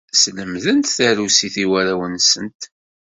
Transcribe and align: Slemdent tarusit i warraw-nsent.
Slemdent 0.21 0.93
tarusit 0.97 1.55
i 1.63 1.65
warraw-nsent. 1.69 2.61